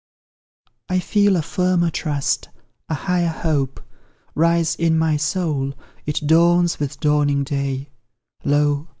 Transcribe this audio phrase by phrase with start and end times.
[0.89, 2.49] I feel a firmer trust
[2.89, 3.79] a higher hope
[4.33, 5.75] Rise in my soul
[6.07, 7.91] it dawns with dawning day;
[8.43, 8.87] Lo!